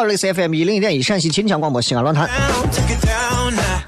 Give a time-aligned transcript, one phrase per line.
[0.00, 2.26] 二零四 FM 一零一点一陕西秦腔广播西安论坛，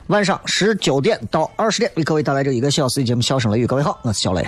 [0.08, 3.64] 晚上十九点到二十点为各位带来这一个小时的节目《笑声雷雨》。
[3.66, 4.46] 各位好，我是小雷。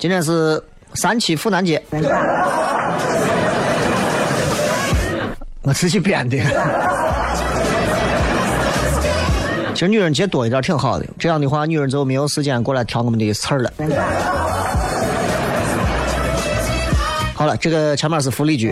[0.00, 0.60] 今天是
[0.94, 1.80] 三七妇男节，
[5.62, 6.38] 我自己编的。
[9.74, 13.72] 其实女人节多一点挺好的，这样的话女人就没有时间过来挑我们的刺儿了。
[17.40, 18.70] 好了，这个前面是福利局。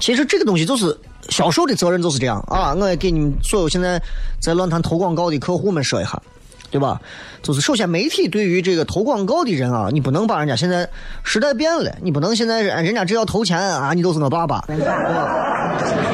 [0.00, 0.96] 其实这个东西就是
[1.28, 2.72] 销售的责任就是这样啊！
[2.72, 4.00] 我也给你们所有现在
[4.40, 6.18] 在论坛投广告的客户们说一下，
[6.70, 6.98] 对吧？
[7.42, 10.88] 就是首先媒体对于这个投广告的人啊，你不能把人家现在
[11.22, 16.09] 时代变了，你不能现在人家只要投钱啊，你都是我爸爸，对吧？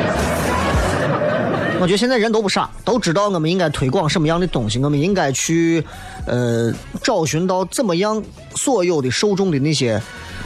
[1.78, 5.84] 我觉得现在人都不傻，都知道我们应该推广什么样的东西，我们应该去，
[6.26, 8.22] 呃，找寻到怎么样
[8.54, 10.00] 所有的受众的那些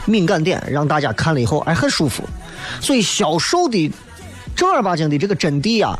[0.05, 2.23] 敏感点，让大家看了以后哎很舒服。
[2.79, 3.91] 所以销售的
[4.55, 5.97] 正儿八经的这个真谛啊，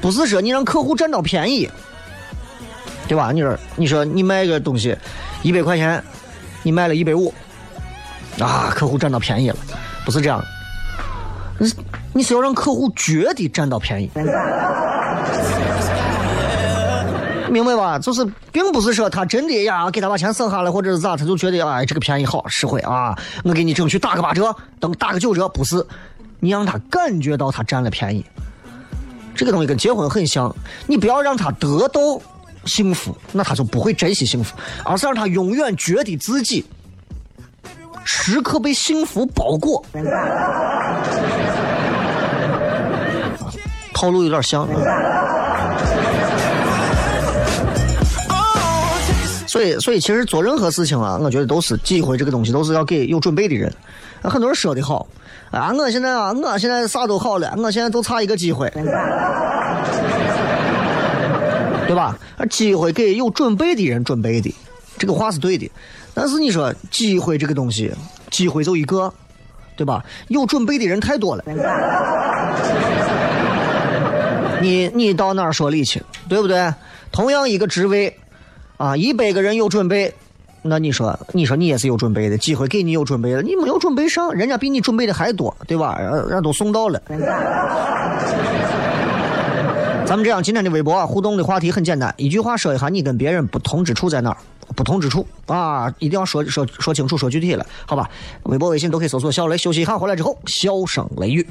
[0.00, 1.68] 不是说你让客户占到便宜，
[3.06, 3.30] 对吧？
[3.32, 4.96] 你说你说你卖个东西
[5.42, 6.02] 一百块钱，
[6.62, 7.32] 你卖了一百五，
[8.38, 9.56] 啊，客户占到便宜了，
[10.04, 10.42] 不是这样。
[12.12, 14.10] 你是要让客户觉得占到便宜，
[17.50, 17.98] 明白吧？
[17.98, 25.84] 就是并不是说他真的呀，给他把钱省下来，或者是咋，他就觉得哎这个便宜好实惠啊，我给你争取打个八折，等打个九折，不是，
[26.38, 28.24] 你让他感觉到他占了便宜。
[29.34, 30.54] 这个东西跟结婚很像，
[30.86, 32.00] 你不要让他得到
[32.66, 34.54] 幸福，那他就不会珍惜幸福，
[34.84, 36.64] 而是让他永远觉得自己
[38.04, 39.84] 时刻被幸福包裹。
[44.00, 44.66] 套路有点像。
[49.46, 53.70] 所以，所以其实做任何事情啊，我觉得都是机会，这个东西都是要给有准备的人。
[54.22, 55.06] 很多人说的好，
[55.50, 58.72] 啊，我现在啊，我现在啥都好了，我现在就差一个机会，
[61.86, 62.16] 对吧？
[62.48, 64.54] 机会给有准备的人准备的，
[64.96, 65.70] 这个话是对的。
[66.14, 67.92] 但是你说机会这个东西，
[68.30, 69.12] 机会就一个，
[69.76, 70.02] 对吧？
[70.28, 71.44] 有准备的人太多了。
[74.60, 76.72] 你你到哪儿说理去，对不对？
[77.10, 78.16] 同样一个职位，
[78.76, 80.14] 啊，一百个人有准备，
[80.62, 85.98] 那你说，你说你也是有准备的，机会给你有准备的，你没有准备上，人家比你准备的还多，对吧？
[85.98, 87.00] 人人家都送到了。
[90.06, 94.36] 咱们这样，今天的微博啊，互动的话题很简单，一句话说一下你跟别人不同之处在哪儿？
[94.76, 98.08] 不同之处啊，一定要说说说清楚，说具体了，好吧？
[98.44, 101.44] 微博、微信都可以搜索“小雷”，休息一下，回来之后，笑声雷雨。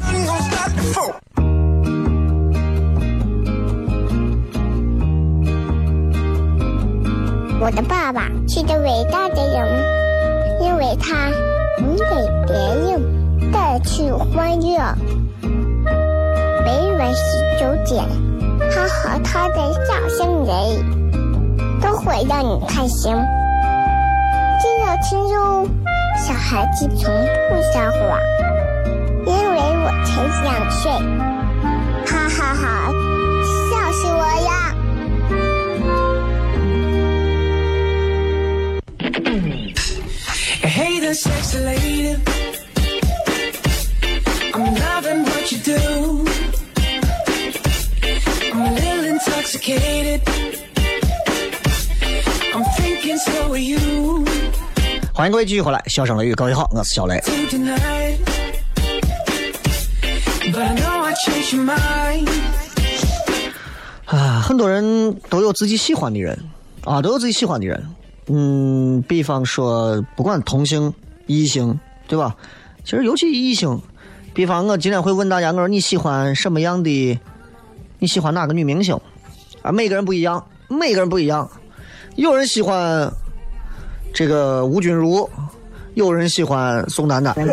[7.70, 11.30] 我的爸爸是个伟大的人，因为他
[11.78, 12.04] 能给
[12.48, 14.80] 别人带去欢乐。
[16.66, 18.04] 每晚十九点，
[18.72, 20.50] 他和他的笑声人，
[21.80, 23.14] 都会让你开心。
[24.60, 25.68] 记得听哟，
[26.18, 27.14] 小孩子从
[27.50, 28.20] 不撒谎，
[29.28, 30.92] 因为我才两岁。
[32.08, 32.92] 哈哈哈，
[41.10, 42.18] Hey there, sexy lady.
[44.54, 46.26] I'm loving what you do.
[48.54, 50.22] I'm a little intoxicated.
[52.54, 54.24] I'm thinking so are you
[55.12, 57.20] 欢迎各位继续回来，笑声雷雨，各位好，我是小雷。
[64.06, 66.38] 啊，很多人都有自己喜欢的人
[66.84, 67.84] 啊，都有自己喜欢的人。
[68.30, 70.94] 嗯，比方说，不管同性、
[71.26, 71.78] 异性
[72.08, 72.36] 对吧？
[72.86, 73.82] 其实尤其异性，
[74.34, 77.20] 比方我今天会问大家，我说你喜欢什么样的？
[78.00, 78.98] 你喜欢哪个女明星？
[79.62, 81.50] 啊，每个人不一样，每个人不一样。
[82.16, 83.12] 有人喜欢
[84.14, 85.30] 这个吴君如，
[85.96, 87.36] 有人喜欢宋丹丹。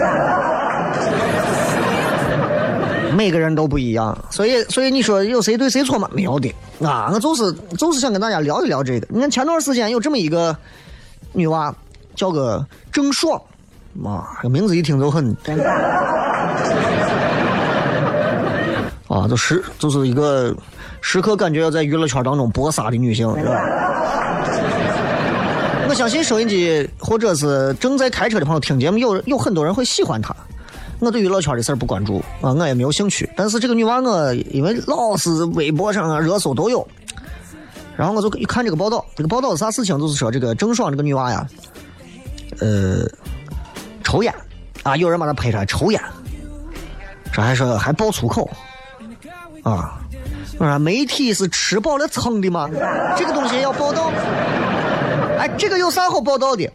[3.16, 6.08] 每个人都不一样，所以所以你说有谁对谁错吗？
[6.12, 7.10] 没有的啊！
[7.12, 9.06] 我就是就是想跟大家聊一聊这个。
[9.10, 10.54] 你看前段时间有这么一个
[11.32, 11.74] 女娃，
[12.14, 12.62] 叫个
[12.92, 13.40] 郑爽，
[13.94, 15.34] 妈，这名字一听就很
[19.08, 20.54] 啊，就时就是一个
[21.00, 23.52] 时刻感觉要在娱乐圈当中搏杀的女性，是吧？
[25.88, 30.36] 我相信收音机或者是正在开车的朋友听节目，有有很多人会喜欢她。
[30.98, 33.28] 我对娱乐圈的事儿不关注啊，我也没有兴趣。
[33.36, 36.86] 但是这个女娃，我因为老是微博上啊热搜都有，
[37.96, 39.98] 然后我就一看这个报道，这个报道是啥事情？
[39.98, 41.46] 就是说这个郑爽这个女娃呀，
[42.60, 43.06] 呃，
[44.02, 44.34] 抽烟
[44.82, 46.00] 啊，有人把她拍出来抽烟，
[47.32, 48.48] 这还说还爆粗口
[49.62, 50.00] 啊！
[50.58, 52.70] 我说媒体是吃饱了撑的吗？
[53.18, 54.10] 这个东西要报道？
[55.38, 56.70] 哎，这个有啥好报道的？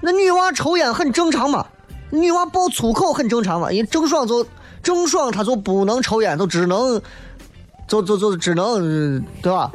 [0.00, 1.66] 那女娃抽烟很正常嘛。
[2.10, 4.44] 女娃爆粗口很正常嘛，因为郑爽就
[4.82, 7.00] 郑爽，她就不能抽烟，就只能，
[7.86, 9.70] 就就就只能，对吧？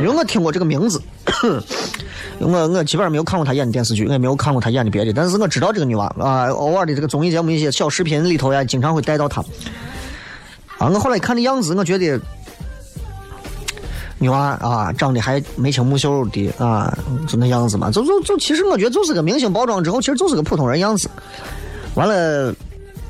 [0.00, 1.02] 因为我听过这个名字，
[2.38, 9.42] 我我基本上没有看过她演的电视剧，我也没有看过她演的别的，但是我知道这个女娃啊，偶尔的这个综艺节目一些小视频里头呀，经常会带到她。
[10.78, 12.20] 啊，我后来看的样子，我觉得。
[14.18, 16.92] 女娃啊，长得还眉清目秀的啊，
[17.26, 21.08] 就那样子嘛，就就就，其实我觉得就是个明星包装之后，其实就是个普通人样子。
[21.94, 22.52] 完了，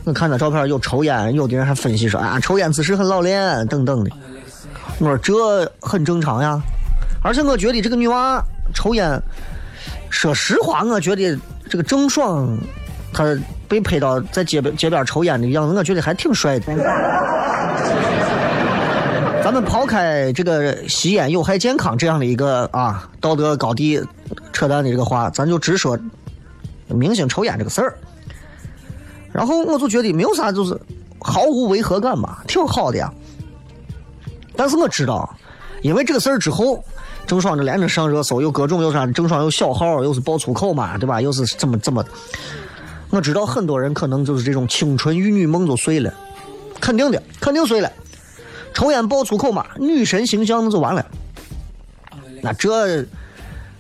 [0.05, 4.11] 我看那照片有抽烟，有的人还分析说啊，抽烟姿势很老练等等的。
[4.99, 6.61] 我说这很正常呀，
[7.23, 8.43] 而且我觉得这个女娃
[8.75, 9.21] 抽烟，
[10.11, 11.39] 说实话，我觉得
[11.71, 12.59] 这个郑爽，
[13.13, 13.25] 她
[13.67, 16.73] 被拍到在街边街边抽烟的样子，我觉得还挺帅的。
[19.49, 23.99] 咱们抛开这个吸烟有害健康这样的一个啊道德高地
[24.53, 25.99] 扯淡的这个话，咱就直说
[26.89, 27.97] 明星抽烟这个事儿。
[29.33, 30.79] 然后我就觉得没有啥，就是
[31.19, 33.11] 毫无违和感嘛，挺好的呀。
[34.55, 35.35] 但是我知道，
[35.81, 36.85] 因为这个事儿之后，
[37.27, 41.23] 郑爽这连着上热搜，有各种有啥，郑爽有小号，又是爆粗口嘛，对吧？
[41.23, 42.05] 又是怎么怎么？
[43.09, 46.13] 我知道很多人可能就是这种青春玉女梦就碎了，
[46.83, 47.91] 肯定的，肯定碎了。
[48.79, 51.05] 抽烟爆粗口嘛，女神形象那就完了。
[52.41, 53.03] 那这，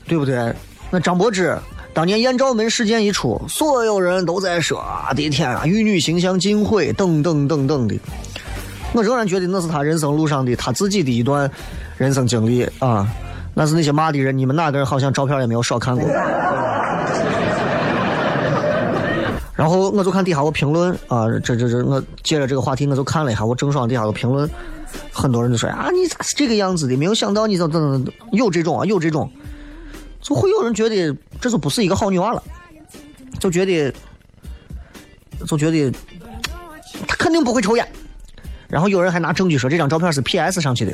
[0.09, 0.53] 对不对？
[0.91, 1.56] 那张柏芝
[1.95, 7.97] 当年艳照门事件一出，所有人都在说：“我的天啊，玉女形象尽毁，等等等等的。”
[8.93, 11.49] 我仍然觉得那是他人生路上的他自己的一段
[11.97, 13.06] 人生经历啊。
[13.55, 16.05] 那是那些骂的人，你们哪个人好像照片也没有少看过。
[19.55, 24.51] 然后我就看底下我评论啊，这这这，我接着这个话题我就看了一下我郑爽底下的评论。
[25.12, 26.96] 很多人就说啊，你咋是这个样子的？
[26.96, 29.31] 没有想到你怎怎怎有这种啊，有这种，
[30.20, 32.43] 就会有人觉得这就不是一个好女娃了，
[33.38, 33.93] 就觉得
[35.46, 35.90] 就觉得
[37.06, 37.87] 她肯定不会抽烟。
[38.69, 40.93] 然后有人还拿证据说这张照片是 PS 上去的，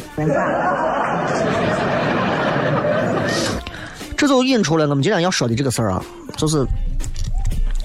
[4.16, 6.04] 这就引出了我们今天要说的这个事儿啊，
[6.36, 6.64] 就是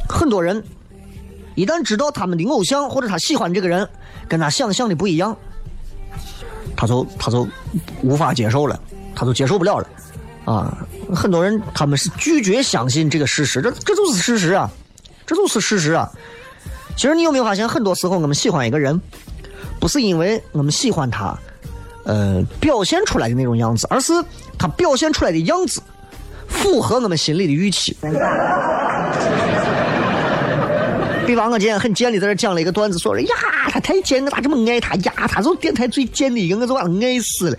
[0.08, 0.64] 很多人
[1.56, 3.90] 一旦知道他们的偶像或者他喜欢这个人
[4.28, 5.36] 跟他想象的不一样。
[6.80, 7.46] 他就他就
[8.02, 8.80] 无法接受了，
[9.14, 9.88] 他就接受不了了，
[10.46, 10.78] 啊！
[11.14, 14.72] 很多人他们是拒绝相信这个事实，这这就是事实啊，
[15.28, 16.10] 这就是事实啊。
[16.96, 18.98] 其实你有没有发现，很多时候我们喜欢一个人，
[19.78, 21.38] 不是因为我们喜欢他，
[22.06, 24.14] 呃，表现出来的那种样子，而是
[24.58, 25.82] 他表现出来的样子
[26.48, 27.98] 符合我们心里的预期。
[31.30, 33.36] 比方我今天很贱的在这讲了一个段子，说了呀，
[33.70, 35.14] 他太贱，我咋这么爱他呀？
[35.28, 37.58] 他是电台最贱的一个，我就把他爱死了。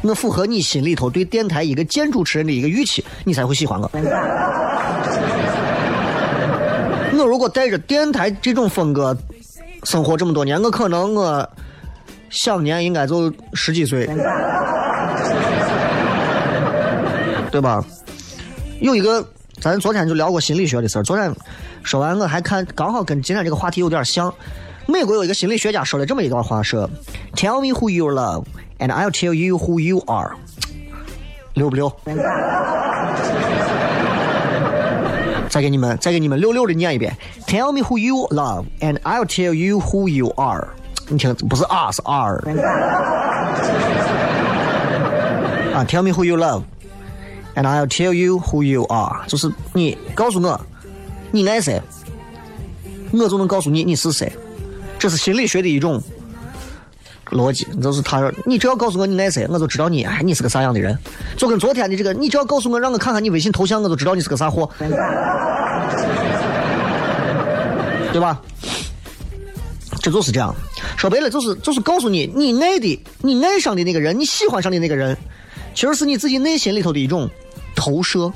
[0.00, 3.90] 我符合你心里头对电台一个贱主持人的一个预期，你才会喜欢我。
[7.12, 9.14] 我如果带着电台这种风格
[9.84, 11.46] 生活这么多年，我可能我
[12.30, 14.06] 想年应该就十几岁，
[17.50, 17.84] 对吧？
[18.80, 19.22] 有一个，
[19.60, 21.30] 咱昨天就聊过心理学的事儿，昨天。
[21.82, 24.32] 说完，我还看，刚好跟今天这个话题有点像。
[24.86, 26.88] 美国有一个心理学家说了这么一段话：说
[27.34, 28.44] ，Tell me who you love,
[28.78, 30.32] and I'll tell you who you are。
[31.54, 31.92] 溜不溜？
[35.50, 37.14] 再给你们，再给你们溜溜的念一遍
[37.46, 40.68] ：Tell me who you love, and I'll tell you who you are。
[41.08, 42.40] 你听，不是 us，是 are。
[45.74, 46.62] 啊，Tell me who you love。
[47.54, 50.60] And I'll tell you who you are，就是你告诉我
[51.30, 51.82] 你爱谁，
[53.12, 54.32] 我就能告诉你你是谁。
[54.98, 56.02] 这是心理学的一种
[57.30, 60.96] 逻辑，就是他说你只要告诉我你爱谁，我就知道你哎你是个啥样的人。
[61.36, 64.70] 就跟昨天的这个，你只要告诉我让我看看你微信头像，我就知道你是个啥货，
[68.12, 68.40] 对吧？
[70.02, 70.54] 这就是这样，
[70.96, 75.16] 说白了就是就是告诉你，你爱的、你爱上的那个人，你喜欢上的那个人，
[75.74, 77.28] 其实是你自己内心里头的一种
[77.80, 78.30] 投射。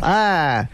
[0.00, 0.68] 哎，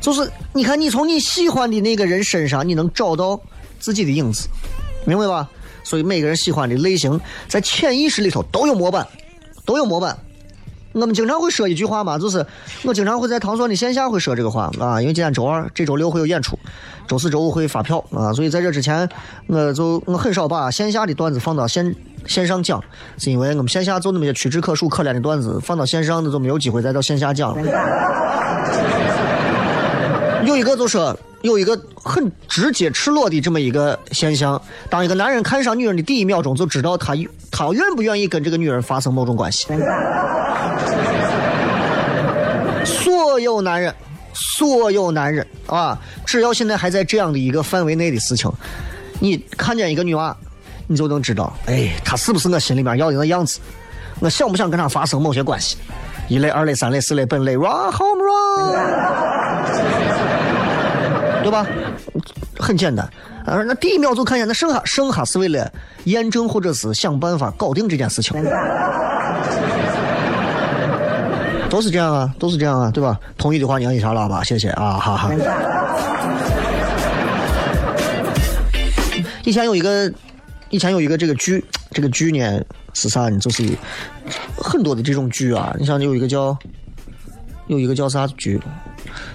[0.00, 3.40] 就是你看，你从你喜欢的那个人身上，你能找到
[3.78, 4.48] 自己的影子，
[5.06, 5.48] 明白吧？
[5.84, 9.06] 所以每个人喜欢的类型，在潜意识里头都有模板，
[9.64, 10.18] 都有模板。
[10.92, 12.44] 我们经常会说一句话嘛，就是
[12.82, 16.58] 我经常会在唐宋的线下会说这个话啊，因为今天周二，这周六会有演出，
[17.06, 19.08] 周四周五会发票啊，所以在这之前，
[19.46, 21.94] 我就我很少把线下的段子放到线
[22.26, 22.82] 线上讲，
[23.16, 27.62] 是因为我们线下做那么些屈指可数可怜的段子，放到线上的就没有机会再到线下讲了。
[30.44, 37.14] 有一个就说有一个很直接赤裸的这么一个现象，当一个男人看上女人的第一秒钟，就知道他
[37.50, 39.66] 他愿不愿意跟这个女人发生某种关系。
[42.84, 43.94] 所有男人，
[44.32, 48.50] 所有男人啊，只要现在还在这样的一个范围内的事情，
[49.20, 50.34] 你看见一个女娃，
[50.88, 53.60] 你就能知道，哎，他是不是我心里面要的那样子？
[54.18, 55.76] 我想不想跟他发生某些关系？
[56.28, 58.72] 一类、二类、三类、四类、本类，run home run，
[61.42, 61.64] 对吧？
[62.58, 63.08] 很简单。
[63.46, 65.70] 啊，那第一秒就看见，那剩下剩下是为了
[66.04, 68.36] 验证或者是想办法搞定这件事情。
[71.70, 73.18] 都是这样啊，都是这样啊，对吧？
[73.36, 75.30] 同意的话，你按一下喇叭，谢谢啊，哈哈。
[79.44, 80.12] 以前有一个，
[80.70, 82.62] 以前有一个这个剧，这个剧呢
[82.94, 83.38] 是啥呢？
[83.38, 83.66] 就是
[84.56, 86.56] 很多的这种剧啊，你像有一个叫，
[87.66, 88.60] 有一个叫啥剧，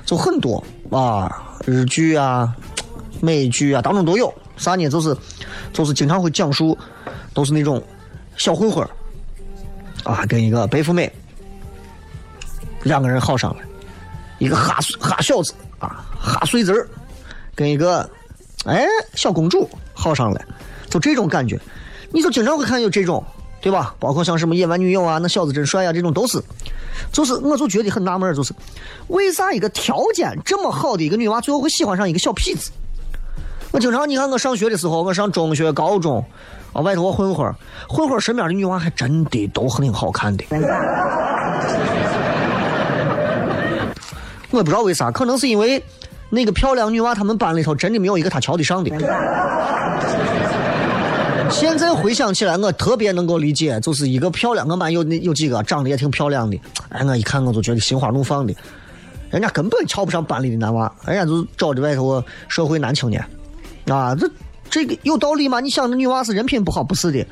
[0.05, 2.55] 就很多啊，日剧啊、
[3.21, 4.33] 美剧啊当中都有。
[4.55, 4.87] 啥呢？
[4.87, 5.17] 就是
[5.73, 6.77] 就是经常会讲述，
[7.33, 7.81] 都是那种
[8.37, 8.89] 小混混儿
[10.03, 11.11] 啊，跟一个白富美。
[12.83, 13.63] 两个人好上了，
[14.37, 16.87] 一个哈哈小子啊，哈碎子儿，
[17.55, 18.07] 跟一个
[18.65, 18.85] 哎
[19.15, 20.41] 小公主好上了，
[20.93, 21.59] 就这种感觉，
[22.12, 23.23] 你就经常会看有这种，
[23.59, 23.95] 对吧？
[24.00, 26.39] 包括像什么野蛮女友啊，那小子真帅啊，这种都是，
[27.12, 28.53] 就是我就觉得很纳闷，就是
[29.07, 32.69] 为啥一个条件这么好的一个女娃，最后会喜欢上一个小痞子？
[33.71, 36.23] 我经常你看我上学的时候，我上中学、高中
[36.73, 37.51] 啊，外头我混混，
[37.89, 40.45] 混混身边的女娃还真的都很好看的。
[44.51, 45.83] 我也不知道为啥，可能是因为
[46.29, 48.91] 那个漂亮女娃，她们班里头真的没有一个她瞧得上的。
[51.53, 58.53] 现在回想起来，我特别能够理解，就是一个漂亮，我班有那有几个长得也挺漂亮的，哎，我一看我就觉得心花怒放的，
[59.29, 63.24] 人家根本瞧不上班里的男娃，人家就找的外头社会男青年，
[63.88, 64.29] 啊，这
[64.69, 65.60] 这个有道理吗？
[65.60, 67.25] 你想那女娃是人品不好，不是的，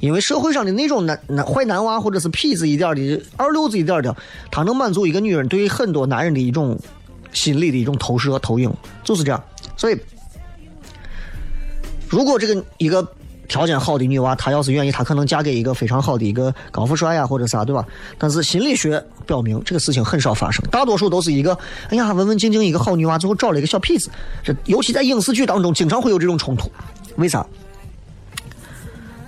[0.00, 4.14] 因为社会上的那种男男坏男娃或者是痞子一点的二流子一点的，
[4.50, 6.78] 他能满足一个女人对很多男人的一种
[7.32, 9.42] 心理的一种投射投影，就是这样。
[9.76, 9.98] 所以，
[12.08, 13.06] 如果这个一个
[13.52, 17.84] 条件好的女娃，她要是愿意，她可能嫁给一个非常好的一个高富帅呀，或者啥，对吧？
[18.16, 21.52] 但是心理学表明，这个事情很少发生，大多数都是一个，
[21.90, 24.10] 哎呀，文文静静一个好女娃，最后找了一个小痞子。
[24.42, 26.72] 这尤其在影视剧当中，经常会有这种冲突。
[27.16, 27.46] 为啥？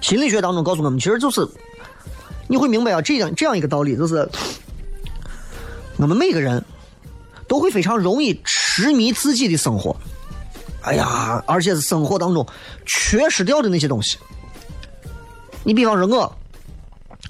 [0.01, 1.47] 心理学当中告诉我们，其实就是
[2.49, 4.27] 你会明白啊，这样这样一个道理，就是
[5.99, 6.65] 我们每个人
[7.47, 9.95] 都会非常容易痴迷自己的生活。
[10.85, 12.47] 哎呀，而且是生活当中
[12.85, 14.19] 缺失掉的那些东西。
[15.63, 16.37] 你比方说我，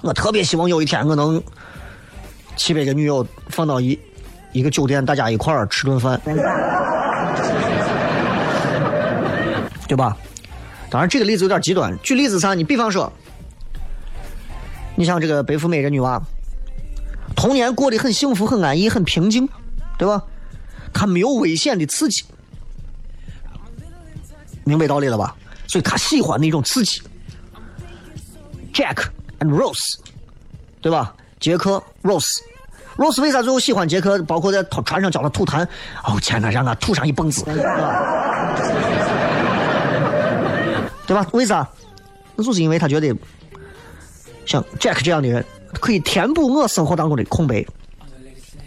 [0.01, 1.41] 我特别希望有一天我能
[2.57, 3.97] 去把个女友放到一
[4.51, 6.19] 一个酒店，大家一块儿吃顿饭，
[9.87, 10.17] 对吧？
[10.89, 11.97] 当然这个例子有点极端。
[12.03, 12.53] 举例子啥？
[12.53, 13.09] 你比方说，
[14.95, 16.21] 你像这个白富美这女娃，
[17.37, 19.47] 童年过得很幸福、很安逸、很平静，
[19.97, 20.21] 对吧？
[20.93, 22.25] 她没有危险的刺激。
[24.65, 25.33] 明白道理了吧？
[25.67, 27.01] 所以他喜欢那种刺激。
[28.73, 29.05] Jack
[29.39, 29.95] and Rose，
[30.81, 31.15] 对吧？
[31.39, 34.21] 杰克，Rose，Rose 为啥最后喜欢杰克？
[34.23, 35.65] 包括在船上教他吐痰，
[36.03, 37.43] 哦天哪，让他吐上一蹦子，
[41.05, 41.25] 对吧？
[41.31, 41.67] 为啥？
[42.35, 43.15] 那就是因为他觉得
[44.45, 47.65] 像 Jack 这样的人可以填补我生活当中的空白，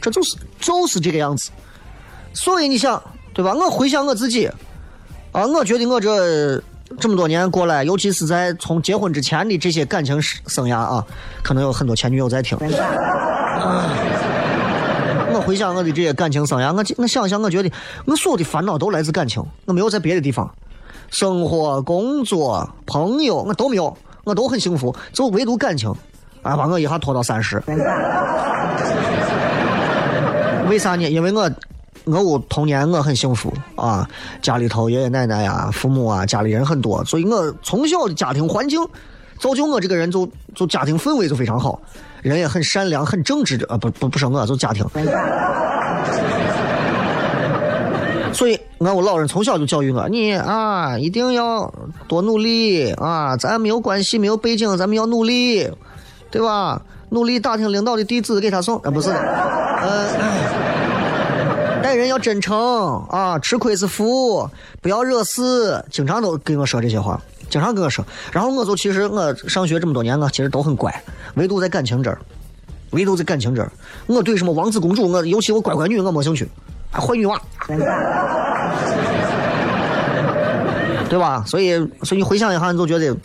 [0.01, 1.51] 这就是就是这个样子。
[2.33, 3.03] 所以你想，
[3.35, 3.53] 对吧？
[3.53, 4.51] 我回想我自己。
[5.39, 6.61] 啊，我觉得我这
[6.99, 11.07] 这么多年过来，尤其是在从结婚之前的这些感情生涯啊，
[11.45, 12.59] 可能有很多前女友在听。
[15.31, 17.71] 我回想我的这些感情生涯，我我想想，我觉得
[18.05, 20.53] 我所有的烦恼都来自感情，我没有在别的地方，
[21.09, 25.89] 生活、工作、朋友我都没有，我都很幸福，就唯独感情，
[26.43, 27.63] 啊，把我一下拖到三十。
[30.69, 31.09] 为啥呢？
[31.09, 31.49] 因为我
[32.05, 34.09] 我屋童年我很幸福啊，
[34.41, 38.81] 家里头爷爷奶奶呀、父母啊，家里人很多，所以我从小的家庭环境
[39.39, 41.81] 造就我这个人就就家庭氛围就非常好，
[42.23, 44.85] 人也很善良、很正直的啊，不不不是我，就家庭。
[48.33, 51.73] 所以，俺我老人从小就教育我，你啊一定要
[52.07, 55.69] 多努力啊，咱没有关系，没有背景，咱们要努力，
[56.31, 56.81] 对吧？
[57.11, 60.07] 努力打听领导的地址给他送，啊不是的，呃，
[61.83, 62.57] 待人要真诚
[63.09, 64.49] 啊，吃亏是福，
[64.81, 68.05] 不要惹事，经常都跟我说这些话，经常跟我说。
[68.33, 71.03] 然后我就其实我上学这么多年，我其实都很乖，
[71.35, 72.19] 唯独在感情这儿，
[72.91, 73.71] 唯独在感情这儿，
[74.07, 76.49] 我对什么王子公主，我尤其我乖乖女我没兴趣，
[76.91, 77.41] 啊，坏女娃，
[81.09, 81.43] 对吧？
[81.47, 83.17] 所以，所以你回想一下，你就觉得。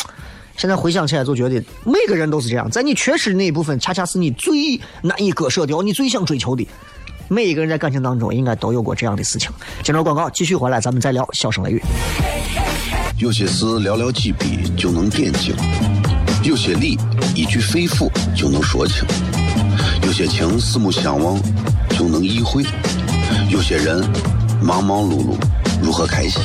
[0.55, 6.67] 现在回想起来，就觉得每个人都是这样，在你缺失的那一部分，恰恰是你最难以割舍掉、你最想追求的。
[7.27, 9.50] 每一个人在感情当中，应该都有过这样的事情。
[9.82, 11.82] 接着广告继续回来，咱们再聊笑声雷雨。
[13.18, 15.56] 有些事寥寥几笔就能点睛，
[16.44, 16.98] 有些理
[17.36, 19.06] 一句肺腑就能说清，
[20.03, 21.39] 有些情四目相望
[21.89, 22.63] 就能意会，
[23.50, 24.03] 有些人
[24.62, 25.38] 忙忙碌碌。
[25.82, 26.42] 如何开心？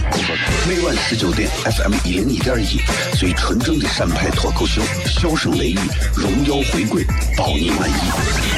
[0.68, 2.80] 每晚十九点，FM 一零一点一，
[3.16, 5.78] 最纯正的陕派脱口秀，笑声雷雨，
[6.16, 7.04] 荣耀回归，
[7.36, 8.57] 保你满意。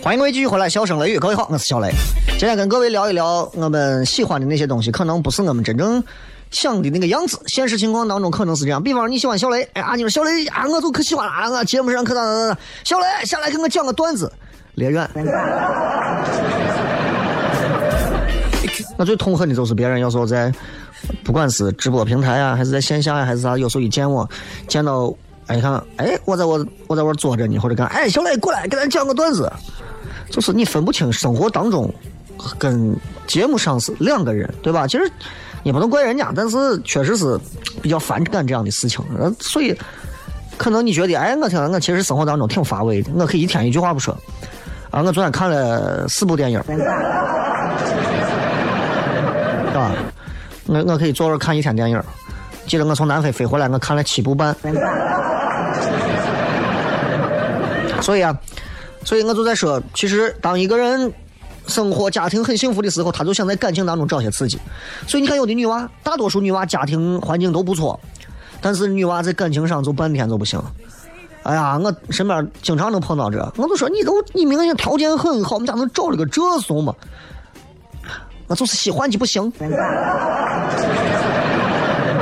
[0.00, 1.90] 欢迎各位继续回来，笑声雷雨，各位好，我是小雷。
[2.38, 6.00] 今天跟各位聊一聊我们喜欢的那些东西，可能不是我们真正
[6.52, 7.40] 想的那个样子。
[7.48, 14.32] 现实情况当中可能是这样，比方说你喜欢小雷，哎啊，你说小雷啊，我就可喜欢了，我节目上可咋咋咋，小雷下来给我讲个段子，
[14.76, 15.10] 连远。
[18.96, 20.52] 我最痛恨的就是别人有时候在，
[21.24, 24.30] 不管是直播平台啊，还是在线下呀，还是啥，有时候一见我，
[24.68, 25.12] 见到，
[25.46, 29.52] 哎，你看，哎，我在我我在我坐着呢，或者干，哎，小磊过来给咱讲个段子，
[30.30, 31.92] 就是你分不清生活当中
[32.58, 34.86] 跟节目上是两个人，对吧？
[34.86, 35.10] 其实
[35.62, 37.38] 也不能怪人家，但是确实是
[37.82, 39.04] 比较反感这样的事情，
[39.38, 39.78] 所以
[40.56, 44.16] 可能你觉得，哎，我听我其实生活当中挺乏味的，我可以一天一句话不说，
[44.90, 46.62] 啊，我昨天看了四部电影。
[49.68, 49.90] 是吧？
[50.66, 52.02] 我我可以坐着看一天电影。
[52.66, 54.56] 记得我从南非飞回来，我看了七部半。
[58.00, 58.36] 所以啊，
[59.04, 61.10] 所以我就在说，其实当一个人
[61.66, 64.58] 生活家庭很幸福的时候，他就想在感情当中找些刺激。
[65.06, 67.98] 所以你看，有的女娃，大多数女娃家庭环境都不错，
[68.60, 70.60] 但是女娃在感情上就半天就不行。
[71.44, 76.94] 哎呀，我身边经常能碰到这，我就说你都你明显条件很好，我们家能找了个这怂吗？
[78.46, 79.70] 我就是喜欢你不行，对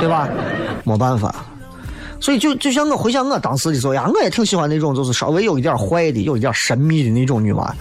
[0.07, 0.29] 吧？
[0.85, 1.35] 没办法，
[2.23, 7.75] 所以就就像我回想我当时的时候呀，我也挺喜欢那种就是稍微有一点坏的、有一点神秘的那种女娃，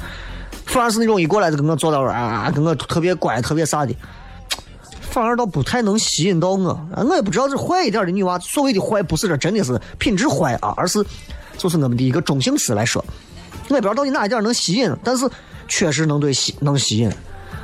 [0.67, 3.95] 反而是那种一过来就跟我坐到啊，跟我特别乖、特别啥的，
[5.01, 6.77] 反而倒不太能吸引到我。
[7.09, 11.07] 我也不知道这坏一点的女娃，所谓的坏不是这真的是品质坏啊，而是
[11.57, 13.05] 就是我们的一个中性词来说，
[13.69, 15.25] 我也不知道到底哪一点能吸引，但是
[15.69, 17.09] 确实能对吸能吸引。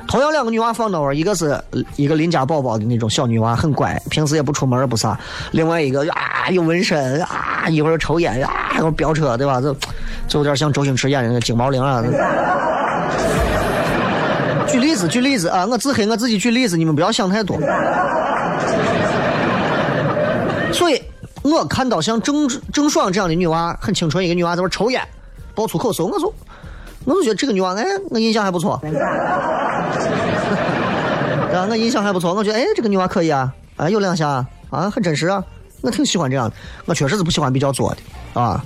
[0.06, 1.60] 同样两个女娃放那儿，一个是
[1.96, 5.18] 一个邻家宝宝的那种小女娃，很乖，平时也不出门不啥；
[5.50, 9.60] 另外一个啊还有纹身啊，一会儿又抽烟啊，一会儿飙车，对吧？
[9.60, 9.76] 就
[10.26, 12.02] 就有点像周星驰演的那个金毛玲啊。
[14.66, 15.66] 举例子，举例子啊！
[15.66, 17.58] 我自黑我自己举例子，你们不要想太多。
[20.72, 21.02] 所以，
[21.42, 25.06] 我看到像郑郑爽这样的女娃，很清纯一个女娃在那抽烟、
[25.54, 26.32] 爆粗口时候，我就
[27.04, 28.80] 我就觉得这个女娃，哎，我印象还不错。
[31.52, 35.44] 啊，我印象还不错，我觉得哎，这个女娃可以啊，啊，有两下啊，很真实啊，
[35.80, 36.56] 我挺喜欢这样的。
[36.86, 38.62] 我确实是不喜欢比较作的啊，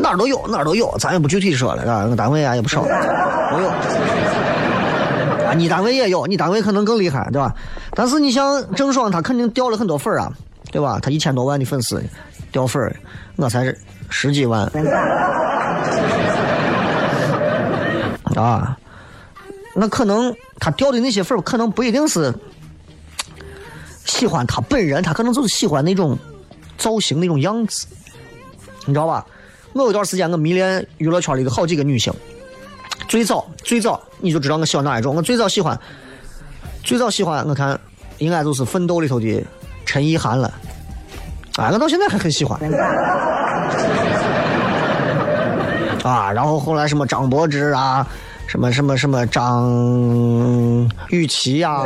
[0.00, 3.68] 哪都有，哪都有，咱也不具体说了，啊，我单位啊也不少，都有。
[5.46, 7.54] 啊，你单位也有，你单位可能更厉害，对吧？
[7.94, 10.32] 但是你像郑爽，她肯定掉了很多粉啊，
[10.70, 10.98] 对吧？
[11.02, 12.02] 她一千多万的粉丝
[12.50, 12.94] 掉粉儿，
[13.36, 14.70] 我才是十几万。
[18.36, 18.76] 啊，
[19.74, 22.32] 那可能他掉的那些粉儿，可能不一定是
[24.04, 26.18] 喜欢他本人，他可能就是喜欢那种
[26.76, 27.86] 造型那种样子，
[28.86, 29.24] 你知道吧？
[29.72, 32.12] 我有段时间我迷恋娱乐圈里的好几个女星，
[33.08, 35.78] 最早最早你就知道我喜欢哪一种，我最早喜欢
[36.82, 37.78] 最早喜欢我看
[38.18, 39.42] 应该就是《奋斗》里头的
[39.86, 40.52] 陈意涵了，
[41.56, 42.60] 啊，我到现在还很喜欢。
[46.04, 48.06] 啊，然后后来什么张柏芝啊，
[48.46, 49.70] 什么什么什么张
[51.08, 51.84] 雨绮呀，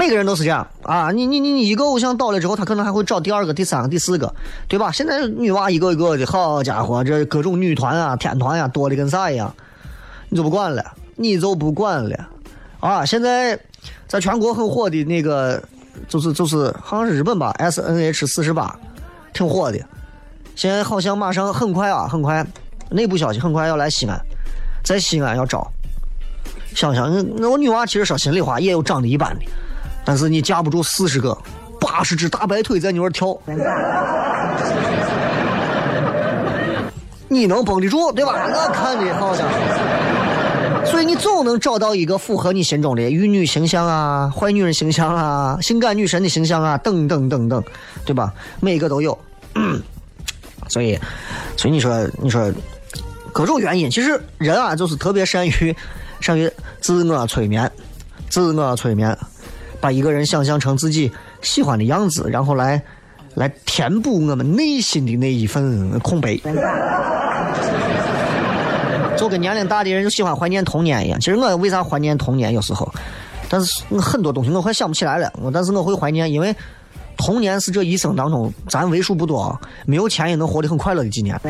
[0.00, 1.10] 每个人都是这样啊。
[1.10, 4.34] 你你你你一个偶像倒了之后，他可能还会找第二个、第三个、第四个，
[4.66, 4.90] 对吧？
[4.90, 9.54] 现在女娃一个一个的，好家伙，这各种女团啊、天团呀，多的跟啥一样，
[10.30, 10.82] 你就不管了，
[11.16, 12.16] 你就不管了
[12.80, 13.04] 啊！
[13.04, 13.60] 现在
[14.08, 15.62] 在全国很火的那个，
[16.08, 18.74] 就是就是好像是日本吧，S N H 四十八，
[19.34, 19.78] 挺火的。
[20.56, 22.42] 现在好像马上很快啊，很快，
[22.88, 24.18] 内部消息很快要来西安，
[24.82, 25.70] 在西安要招。
[26.74, 29.44] 想想那那我女娃其实说心里话也有长得一般的，
[30.10, 31.38] 但是你架不住四十个、
[31.78, 33.38] 八十只大白腿在你那儿跳，
[37.28, 38.32] 你能绷得住对吧？
[38.32, 47.62] 我看的好家伙，所以你总能找到一个符合你心中的玉女形象啊、坏女人形象啊、性感女神的形象啊，等等等等，
[48.04, 48.34] 对吧？
[48.58, 49.16] 每个都有。
[50.66, 50.98] 所以，
[51.56, 52.52] 所以你说，你说
[53.32, 55.76] 各种原因，其实人啊，就是特别善于
[56.20, 57.70] 善于自我催眠，
[58.28, 59.16] 自我催眠，
[59.80, 61.10] 把一个人想象成自己
[61.42, 62.82] 喜欢的样子，然后来
[63.34, 66.38] 来填补我们内心的那一份空白。
[69.16, 71.18] 就跟年龄大的人就喜欢怀念童年一样。
[71.18, 72.52] 其实我为啥怀念童年？
[72.52, 72.92] 有时候，
[73.48, 75.32] 但是我很多东西我快想不起来了。
[75.42, 76.54] 我但是我会怀念，因为。
[77.16, 81.38] 童年是这一生当中咱为数不多没有钱也能活得很快乐的几年。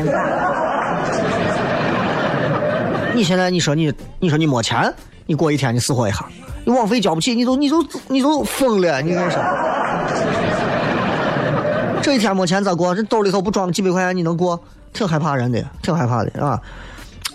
[3.15, 4.93] 你现在你说你你说你没钱，
[5.25, 6.25] 你过一天你死活一下，
[6.65, 9.41] 你网费交不起，你都你都你都疯了，你跟你说，
[12.01, 12.93] 这一天没钱咋过？
[12.93, 14.59] 这兜里头不装几百块钱你能过？
[14.93, 16.59] 挺害怕人的，挺害怕的啊。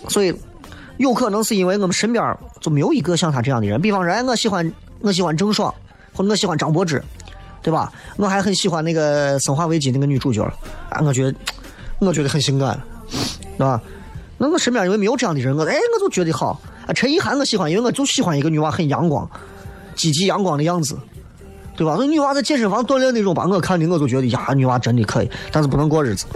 [0.07, 0.33] 所以
[0.97, 3.81] 有可能是因为我们身边就没有一个像他这样的人。
[3.81, 4.71] 比方说，哎，我喜欢
[5.01, 5.73] 我喜欢郑爽，
[6.13, 7.01] 或者我喜欢张柏芝。
[7.63, 7.91] 对吧？
[8.15, 10.41] 我还很喜欢那个《生化危机》那个女主角，
[10.89, 11.37] 啊，我觉得，
[11.99, 12.79] 我觉得很性感，
[13.57, 13.81] 对吧？
[14.37, 16.57] 那我身边因为没有这样的人，我哎，我就觉得好。
[16.87, 19.29] 啊，陈意涵我喜欢，因为我就喜欢一个女娃很阳光、
[19.95, 20.97] 积极阳光的样子，
[21.75, 21.95] 对吧？
[21.99, 26.25] 那女娃在健身房锻炼那种，把我看的我就觉得呀，女娃真的可以，但是不能过日子。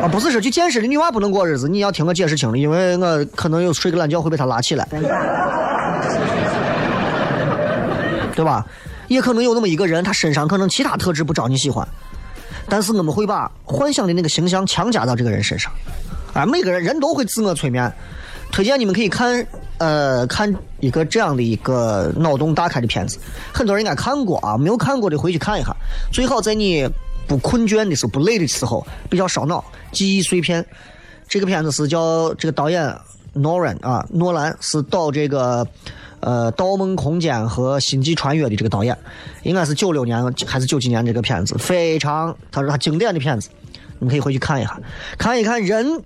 [0.00, 4.88] 啊，不是说去健身的女娃不能过日子，你要听我解释清了，因为我可能有睡个懒觉会被她拉起来。
[8.34, 8.64] 对吧？
[9.08, 11.86] 也可能有那么一个人，他身上可能其他特质不招你喜欢，
[12.68, 15.70] 但是我们会把幻想的那个形象强加到这个人身上。
[16.32, 17.92] 啊，每个人人都会自我催眠。
[18.52, 19.46] 推荐你们可以看，
[19.78, 23.18] 呃，看一个这样的一个脑洞大开的片子，
[23.52, 25.74] 很多人应该看过啊，没有看过的回去看一下。
[26.12, 26.88] 最好在你
[27.26, 30.64] 不困倦的时候、不累的时候，比较烧脑、记忆碎片。
[31.28, 32.92] 这个片子是叫这个导演
[33.34, 35.66] 诺兰啊，诺兰是导这个。
[36.22, 38.94] 呃，《盗梦空间》和《星际穿越》的这个导演，
[39.42, 43.48] 应该是九六年还是九几年这个片子，非常他说他经典的片子，
[43.98, 44.78] 你可以回去看一下，
[45.16, 46.02] 看一看人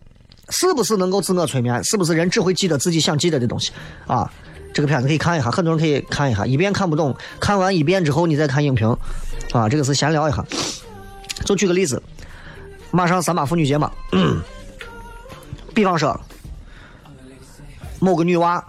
[0.51, 3.73] 是不是能够自我催眠，是不是人只会记得自己想记得的东西
[4.07, 4.31] 啊？
[4.73, 8.89] 这个片子可以看一下，很多人可以看一下，一遍看不懂，看完一遍之后你再看影评
[9.53, 9.69] 啊。
[9.69, 10.45] 这个是闲聊一下，
[11.45, 12.03] 就举个例子，
[12.91, 13.91] 马上三八妇女节嘛，
[15.75, 16.19] 比方说
[18.01, 18.63] 某个女娃。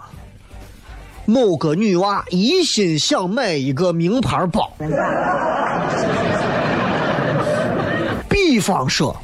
[1.28, 4.72] 某个女娃一心想买一个名牌包，
[8.30, 9.16] 比方说，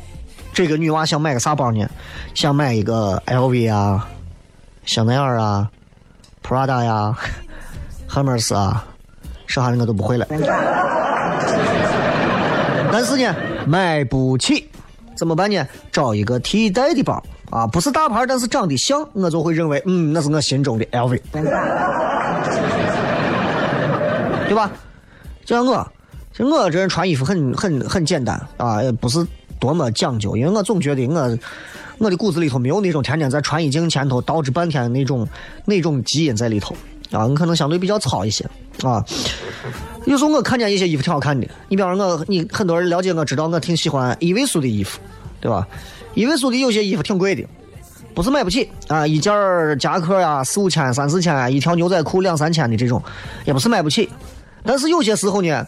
[0.52, 1.88] 这个女娃想买个啥包呢？
[2.34, 4.08] 想买一个 LV 啊、
[4.84, 5.70] 香奈儿啊、
[6.46, 7.16] Prada 呀、
[8.08, 8.84] Hermes 啊，
[9.46, 10.26] 剩下的我都不会了。
[12.92, 13.34] 但是呢，
[13.66, 14.68] 买不起，
[15.16, 15.66] 怎么办呢？
[15.90, 17.22] 找一个替代的包。
[17.50, 21.20] 啊，不是大牌，但是长得像，我就会认为，嗯，那是我心中的 LV。
[21.32, 21.42] 对
[24.54, 24.70] 吧？
[25.44, 25.86] 就像我，
[26.32, 29.26] 其实我这人穿衣服很很很简单啊，也不是
[29.62, 31.38] 多么讲究，因为我总觉得我
[31.98, 35.24] 我的骨子里头没有那种天天在穿衣镜前头捯饬半天的那种
[35.64, 36.74] 那种基因在里头
[37.12, 38.44] 啊，我可能相对比较糙一些
[38.82, 39.04] 啊。
[40.04, 44.98] 有时候我看见一些衣服挺好看的，你比方说我，你很多人了解我知道我挺喜欢一位数的衣服，
[45.40, 45.64] 对吧？
[46.14, 47.46] 一位数的有些衣服挺贵的，
[48.14, 49.32] 不是买不起啊，一件
[49.78, 53.00] 夹克呀四五千、三四千，一条牛仔裤两三千的这种，
[53.44, 54.10] 也不是买不起。
[54.64, 55.64] 但是有些时候呢，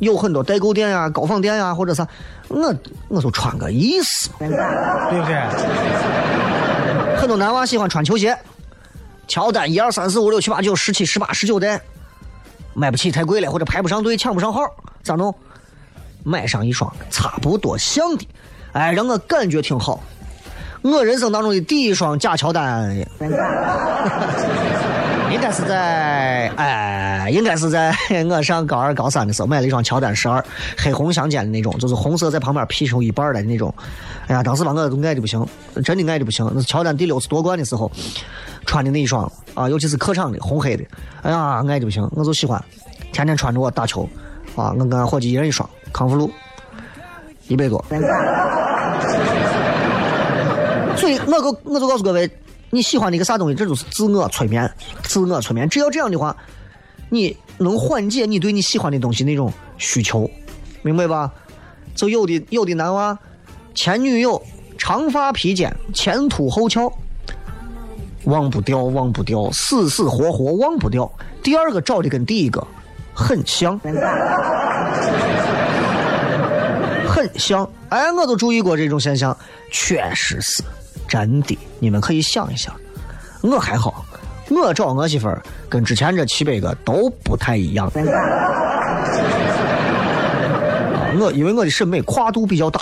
[0.00, 2.06] 有很多代购店呀、高仿店呀，或者啥，
[2.48, 2.74] 我
[3.08, 5.34] 我就穿个意思，对不对？
[7.16, 8.36] 很多男娃喜欢穿球鞋，
[9.28, 11.80] 乔丹一二三四五六七八九十七十八十九代，
[12.74, 14.62] 买不起太贵了，或者排不上队抢不上号，
[15.02, 15.34] 咋弄？
[16.22, 18.26] 买上一双差不多像的，
[18.72, 20.02] 哎，让我感觉挺好。
[20.82, 22.94] 我人生当中的第一双假乔丹，
[25.34, 27.92] 应该是在哎，应该是在
[28.30, 30.42] 我上高二高三的时候买了一双乔丹十二，
[30.78, 33.74] 黑红相间的那种，就是红色在旁边劈成一半的那种。
[34.28, 35.44] 哎呀，当时把我都爱的不行，
[35.84, 36.48] 真的爱的不行。
[36.54, 37.90] 那是乔丹第六次夺冠的时候
[38.64, 40.84] 穿的那一双啊，尤其是客场的红黑的，
[41.22, 42.64] 哎呀，爱的不行，我就喜欢，
[43.12, 44.08] 天天穿着我打球
[44.54, 44.72] 啊。
[44.78, 46.30] 我跟俺伙计一人一双康复路，
[47.48, 47.84] 一百多。
[50.96, 52.30] 所以，我告我就告诉各位，
[52.74, 54.68] 你喜欢的一个啥东西，这就是自我催眠，
[55.04, 55.68] 自我催眠。
[55.68, 56.36] 只要这样的话，
[57.08, 60.28] 你能缓解你对你喜欢的东西那种需求，
[60.82, 61.32] 明白吧？
[61.94, 63.16] 就有的有的男娃，
[63.76, 64.42] 前女友
[64.76, 66.92] 长发披肩，前凸后翘，
[68.24, 71.08] 忘不掉，忘不掉，死死活活忘不掉。
[71.44, 72.66] 第二个找的跟第一个
[73.14, 73.78] 很像，
[77.06, 77.70] 很像。
[77.90, 79.36] 哎，我都注意过这种现象，
[79.70, 80.60] 确实是
[81.08, 81.58] 真的。
[81.78, 82.74] 你们可以想一想，
[83.42, 84.04] 我还好，
[84.50, 87.90] 我找我媳妇儿跟之前这七百个都不太一样。
[91.16, 92.80] 我因为我的审美跨度比较大。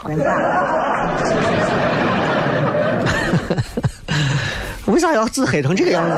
[4.87, 6.15] 为啥要自黑成这个样子？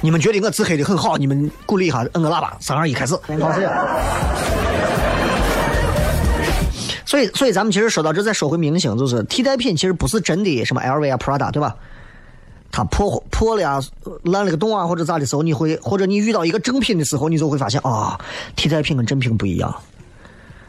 [0.00, 3.14] 你们觉得我自黑的很好，你们鼓励一下，摁个喇叭，三二一，开始。
[3.40, 4.63] 好，谢谢。
[7.06, 11.76] 所以，所以咱们其实说到这，再说回明星，就是替代品，其实不是真的什么 LV 啊、Prada，对吧？
[12.72, 13.80] 它破破了呀、
[14.24, 18.18] 烂了个洞啊，或者咋的时候，你会或者你遇到一个正品的时候，你就会发现啊，
[18.56, 19.72] 替代品跟正品不一样，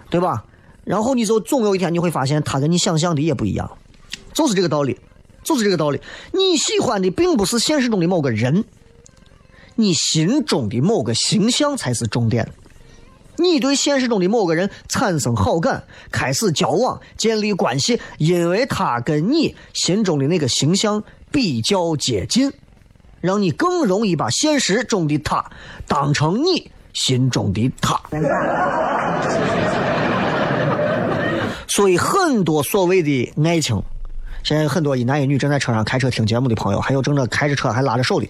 [0.09, 0.43] 对吧？
[0.83, 3.71] 然后你就总有一天你会发现，它跟你想象的也不一样，
[4.33, 4.99] 就是这个道理，
[5.41, 5.99] 就是这个道理。
[6.31, 8.63] 你喜欢的并不是现实中的某个人，
[9.73, 12.47] 你心中的某个形象才是重点。
[13.37, 22.51] 你对现实中的某个人产生好感，开始交往、建立关系，因为他跟你心中的那个形象比较接近，
[23.21, 25.43] 让你更容易把现实中的他
[25.87, 27.99] 当成你心中的他。
[31.67, 33.81] 所以，很多所谓的爱情，
[34.43, 38.27] 现在有很多一男一女正在车上开车听节目的朋友，还有正在开着车还拉着手的。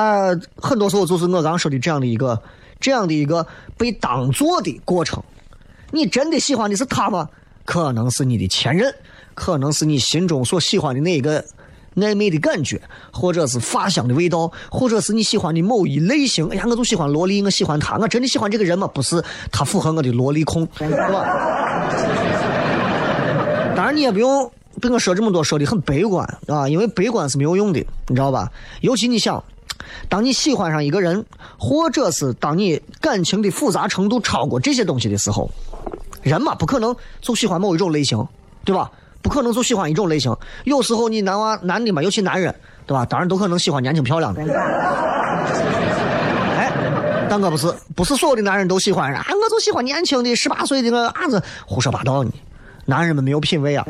[0.00, 2.40] 啊，很多时候就是我刚说的这样的一个
[2.80, 5.22] 这样的一个被当做的过程。
[5.90, 7.28] 你真的喜欢的是他吗？
[7.66, 8.94] 可能是你的前任，
[9.34, 11.44] 可能是你心中所喜欢的那一个
[11.96, 12.80] 暧昧的感觉，
[13.12, 16.48] 或者是发香的味道，或者是你喜欢的某一类型。
[16.48, 18.86] 哎呀，我就喜欢萝莉，我喜欢他，我真的喜欢这个人吗？
[18.94, 21.24] 不是，他符合我的萝莉控，是吧？
[23.76, 28.50] 当然，你也不用对我说这么多，说的很悲观啊，因为悲观是没有用的，你知道吧？
[28.80, 29.42] 尤其你想。
[30.08, 31.24] 当你喜欢上一个人，
[31.58, 35.50] 或者是当你感情的复杂程度超过这些东西的时候，
[36.22, 38.26] 人嘛不可能就喜欢某一种类型，
[38.64, 38.90] 对吧？
[39.22, 40.34] 不可能就喜欢一种类型。
[40.64, 42.54] 有时候你男娃男的嘛，尤其男人，
[42.86, 43.04] 对吧？
[43.04, 44.40] 当然都可能喜欢年轻漂亮的。
[46.56, 46.72] 哎，
[47.28, 52.30] 但我不是，不是所有的男人都喜欢啊，我就喜欢年轻的十八岁的个伢子，胡说八道呢。
[52.86, 53.84] 男人们没有品位啊。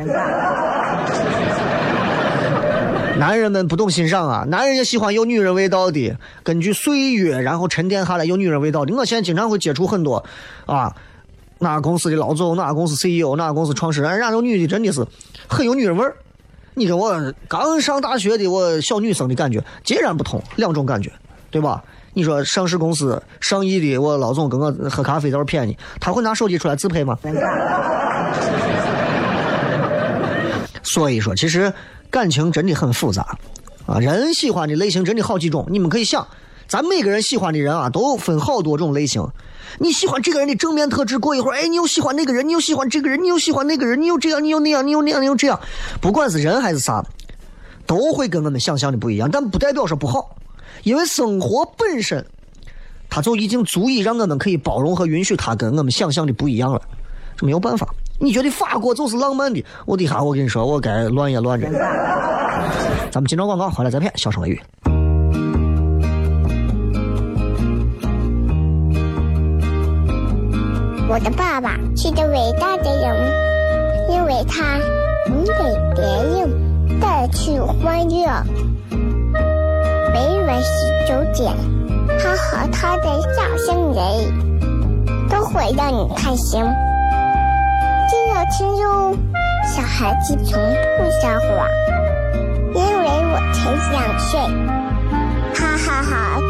[3.20, 4.46] 男人们不懂欣赏啊！
[4.48, 8.94] 男人也喜欢有女人味道的，根据岁月然后沉淀下来有女人味道的。
[8.94, 10.24] 我现在经常会接触很多，
[10.64, 10.96] 啊，
[11.58, 15.06] 哪个公司的老总，哪个公司 CEO，哪个公司创始人，人家有女的真的是
[15.46, 16.16] 很有女人味儿。
[16.72, 21.12] 你跟我刚上大学的我小女生的感觉截然不同，两种感觉，
[21.50, 21.84] 对吧？
[22.14, 27.18] 你说上市公司上亿的我老总跟我喝咖啡都是骗你，他会拿手机出来自拍吗？
[30.82, 31.70] 所以说，其实。
[32.10, 33.38] 感情真的很复杂，
[33.86, 35.64] 啊，人喜欢的类型真的好几种。
[35.70, 36.26] 你们可以想，
[36.66, 39.26] 咱每个人喜欢的人啊，都分好多种类型。
[39.78, 45.58] 你喜欢这个人的正面特质，过一会儿，哎，你又喜欢那个人，你又喜欢这个人，你又喜欢那个人，你又这样，你又那样，你又那样，你又这样。
[46.00, 47.04] 不管是人还是啥，
[47.86, 50.36] 都会跟我们想象的不一样，但不代表说不好，
[50.82, 52.26] 因为生活本身，
[53.08, 56.82] 它就已经足以让我们可以包容和允许它跟我们想象的不一样了，
[57.36, 57.86] 这没有办法。
[58.22, 59.64] 你觉得法国就是浪漫的？
[59.86, 61.66] 我的哈，我跟你说，我该乱也乱着。
[63.10, 64.60] 咱们今朝广告，回来再片，小声雷雨。
[71.08, 73.16] 我的爸爸是个伟大的人，
[74.10, 74.76] 因为他
[75.26, 75.54] 能给
[75.96, 78.44] 别人带去欢乐。
[80.12, 81.56] 每晚十九点，
[82.18, 83.04] 他和他的
[83.34, 83.98] 笑声人，
[85.30, 86.62] 都会让你开心。
[88.50, 89.16] 听哟，
[89.64, 90.60] 小孩子从
[90.98, 91.68] 不撒谎，
[92.74, 94.40] 因为我才两岁。
[95.54, 96.40] 哈哈哈，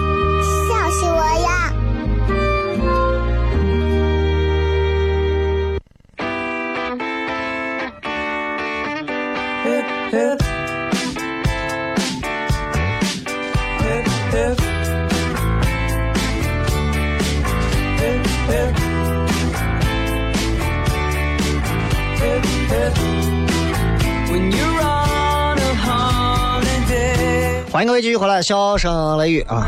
[27.81, 29.67] 欢迎各位继续回来，笑声雷雨啊！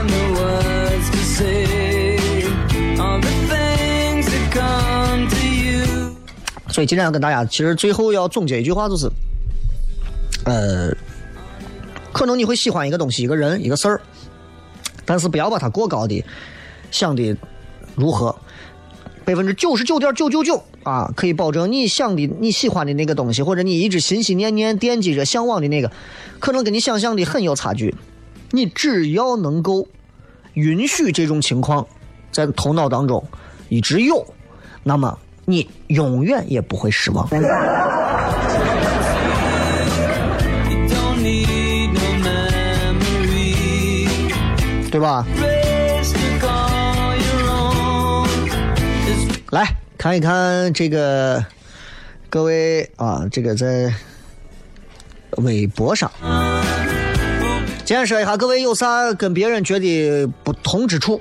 [6.68, 9.10] 所以今天要跟大家，其实最后要总结一句话，就是，
[10.44, 10.94] 呃，
[12.12, 13.98] 可能你会喜欢一个东西、一个人、一个事儿，
[15.06, 16.22] 但是不要把它过高的
[16.90, 17.34] 想的
[17.94, 18.36] 如何，
[19.24, 25.90] 百分之九十九点九九九啊，可以保证你想的、你喜欢的那个东西，或者你一直心心念念、惦记着、向往的那个，
[26.38, 27.94] 可能跟你想象的很有差距。
[28.50, 29.86] 你只要能够
[30.54, 31.86] 允许这种情况
[32.30, 33.24] 在头脑当中
[33.68, 34.26] 一直有，
[34.82, 37.28] 那么你永远也不会失望。
[44.90, 45.24] 对吧？
[49.52, 51.44] 来看一看这个
[52.30, 53.92] 各位啊，这个在
[55.42, 56.10] 微博上，
[57.84, 61.20] 先说一下各位有啥跟别人觉得不同之处。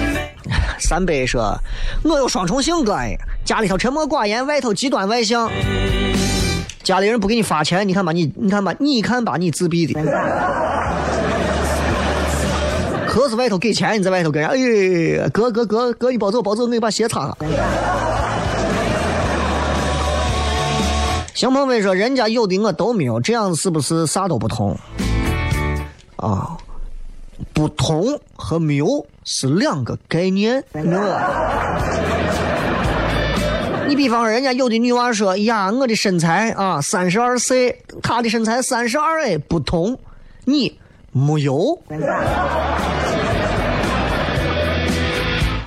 [0.80, 1.54] 三杯说，
[2.04, 5.50] 我有双重性格，哎，家里头沉默寡言，外头极端外向。
[6.82, 10.00] 家里人不给你发钱，你看把你，你看把，你看把你自闭的。
[13.12, 14.50] 可是外头给钱，你在外头跟人，
[15.20, 17.36] 哎，哥哥哥哥，你抱走抱走，我给你把鞋擦上。
[21.34, 24.74] 邢鹏飞说：“人家有的我都没有，这样是不是啥都不同？
[26.16, 26.56] 啊，
[27.52, 30.64] 不同和没有是两个概念。
[33.86, 39.98] 你比方说，人家有的女娃说：‘呀，我的身材啊，三十二岁，她的身材三十二，哎，不同，
[40.46, 40.78] 你
[41.12, 41.78] 没有。’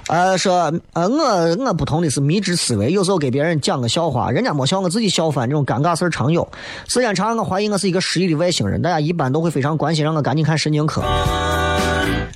[0.07, 6.47] 呃，说呃，我我不同的是迷之思维，有时候给别人讲个笑话，人家没笑，我自己笑翻，这种尴尬事儿常有。
[6.87, 11.01] 时间长，我怀疑我是一个失忆的外星人，大家一般都会非常关心，让我赶紧看神经科。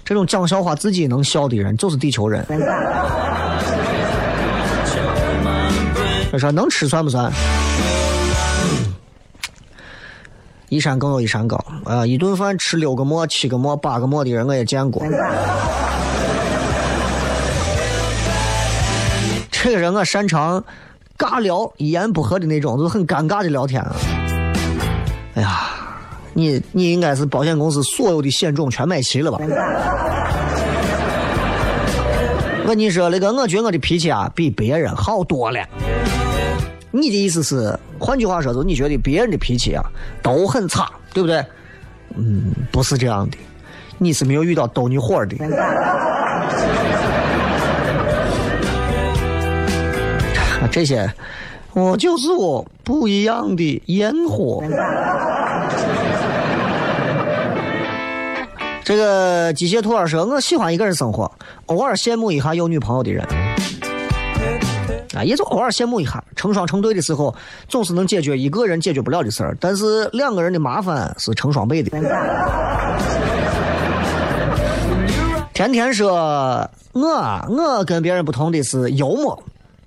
[0.03, 2.43] 这种讲笑话自己能笑的人，就是地球人。
[6.31, 7.31] 他说能吃算不算？
[10.69, 12.05] 一山更有一山高啊！
[12.05, 15.03] 一顿饭吃六个馍、七个馍、八个馍的人我也见过。
[19.61, 20.63] 这个人我擅长
[21.17, 23.93] 尬聊，一言不合的那种，就是很尴尬的聊天啊。
[25.35, 25.69] 哎呀，
[26.33, 29.37] 你你应该是保险公司所有的险种全买齐了吧？
[32.61, 35.59] 我跟你说，那个我觉得我的脾气啊比别人好多了。
[36.91, 39.83] 你的意思是，换句话说，就你觉得别人的脾气啊
[40.23, 41.45] 都很差，对不对？
[42.15, 43.37] 嗯，不是这样的，
[43.97, 45.35] 你是没有遇到逗你火的。
[50.61, 51.11] 啊这些，
[51.73, 54.61] 我就是我不一样的烟火。
[58.83, 61.31] 这个机械兔儿说：“我喜欢一个人生活，
[61.67, 63.23] 偶尔羡慕一下有女朋友的人。
[65.15, 67.33] 啊，也就偶尔羡慕一下，成双成对的时候，
[67.67, 71.91] 总是能解决一个人解决不了的事儿，但是两个人的麻烦是成双倍的。”
[75.53, 77.01] 天天说：“我
[77.47, 79.39] 我跟别人不同的是幽默。”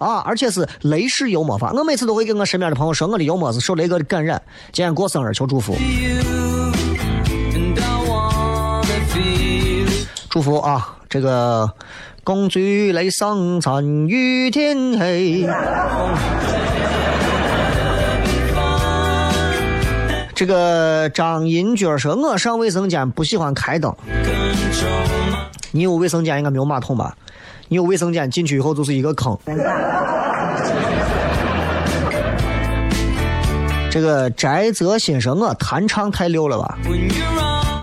[0.02, 1.72] 啊，而且是雷式幽默法。
[1.72, 4.42] 我每次都会跟我身边的朋友说，我的幽默是受雷哥的感染。
[4.72, 5.76] 今天过生日，求祝福。
[10.28, 10.96] 祝福啊！
[11.10, 11.70] 这个
[12.24, 15.46] 共聚雷上参与天黑。
[20.34, 23.94] 这个张银娟说：“我上卫生间不喜欢开灯。
[25.70, 27.14] 你有卫生间应该没有马桶吧？
[27.72, 29.34] 你有卫生间进去以后就是一个坑。”
[33.90, 36.76] 这个翟泽先生啊弹唱太溜了吧？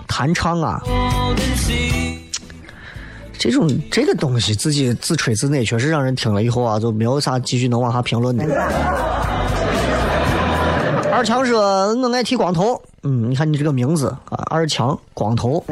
[0.06, 0.80] 弹唱啊，
[3.36, 8.44] 这种这个东西自己自吹自擂，确实让人听了以后啊，就没有啥继续能往下评论的。
[11.12, 15.64] ”二强说：“我爱剃光头。”嗯，你看你这个名字啊，二强光头。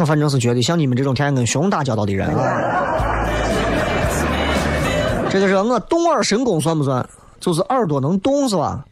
[0.00, 3.28] 我反正是觉得像你们这种天天跟熊打交道的人啊，
[5.30, 7.06] 这个是我动耳神功算不算？
[7.38, 8.84] 就是耳朵能动是吧？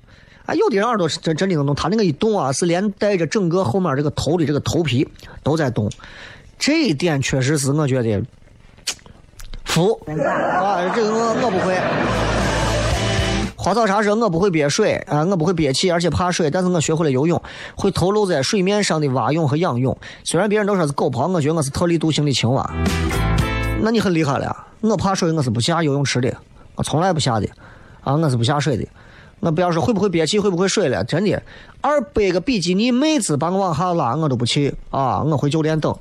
[0.47, 5.07] 啊，有的人耳朵是真真的能动，他那个一动啊，是连带着整个后面这个头的这个头皮
[5.43, 5.91] 都在动，
[6.59, 8.23] 这一点确实是我觉得
[9.65, 11.75] 服啊，这个我我不会。
[13.69, 17.39] 花草茶说：“我不会憋水啊，我不会憋气，而且怕水，但是我学会了游泳，
[17.75, 19.95] 会投露在水面上的蛙泳和仰泳。
[20.25, 22.67] 虽然别人都说是狗刨，我觉得我是特立独行的青蛙。
[23.83, 26.35] 那你很厉害了，我怕水，我是不下游泳池的，
[26.77, 27.47] 我从来不下的，
[28.01, 28.87] 啊，我是不下水的。
[29.41, 31.43] 我不要说会不会憋气，会不会水了，真的，
[31.83, 35.95] 二百个比基尼妹子把我往下拉，我都不去啊，我回酒店等。”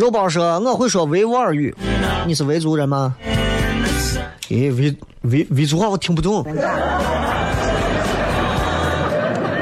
[0.00, 1.74] 肉包说：“我会说维吾尔语，
[2.26, 3.14] 你是维族人吗？”
[4.48, 4.96] 咦，维
[5.30, 6.42] 维维族话我听不懂。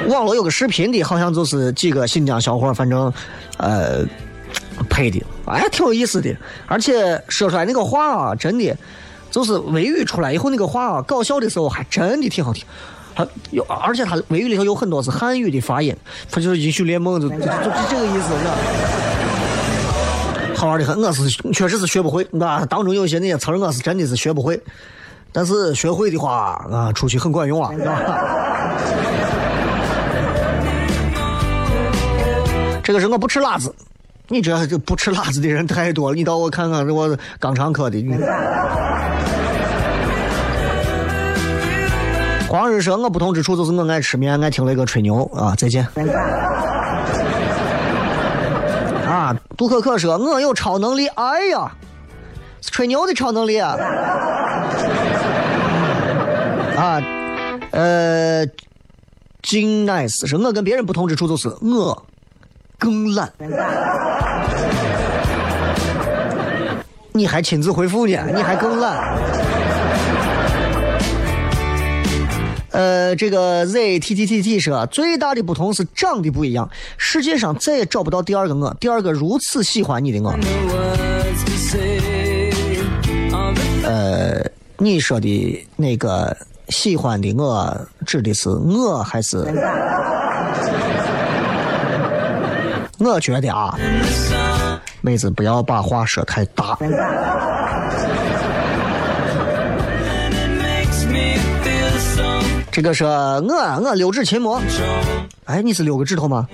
[0.09, 3.12] 网络有个视频的，好像就是几个新疆小伙，反正
[3.57, 4.05] 呃
[4.89, 6.32] 配的，哎，挺有意思的。
[6.68, 8.72] 而且说出来那个话啊，真的
[9.32, 12.64] 就是维语出来以后那个话啊，搞笑的时候还真的挺好听。
[13.12, 15.97] 还有，而且他维语里头有很多是汉语的发音，
[16.30, 18.55] 他就是英雄联盟就就就这个意思，是吧？
[20.59, 24.61] 好玩的很，我是确实是学不会，啊，当中有些那些词儿我是真的是学不会，
[25.31, 27.71] 但是学会的话啊，出去很管用啊，
[32.83, 33.73] 这个是我不吃辣子，
[34.27, 37.09] 你这这不吃辣子的人太多了，你到我看看，我
[37.41, 38.05] 肛肠科的。
[42.49, 45.87] 黄日说，我不同之处就是我爱吃面，爱听那个吹牛啊，再见。
[49.57, 51.70] 杜可可说：“我有超能力。”哎呀，
[52.62, 53.76] 吹牛的超能力啊！
[56.76, 57.03] 啊，
[57.72, 58.47] 呃，
[59.43, 62.07] 金 nice 说：“我跟别人不同之处就是我
[62.79, 63.33] 更懒。
[67.12, 68.16] ”你还亲自回复呢？
[68.33, 69.18] 你还更懒？
[72.79, 76.70] 呃，这个 Z T T T T 说，最大的不同是长得不一样。
[76.97, 80.31] 世界上再也找不到第二个我，第二个如此喜欢你的我。
[83.83, 86.37] 呃，你说的那个
[86.68, 87.76] 喜欢的我，
[88.07, 89.39] 指的是我还是？
[92.99, 93.76] 我觉得啊，
[95.01, 96.79] 妹子不要把话说太大。
[102.79, 104.62] 这个是我，我六指琴魔。
[105.47, 106.47] 哎，你是六个指头吗？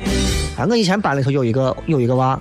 [0.57, 2.41] 哎，我以前班里头有一个有一个娃，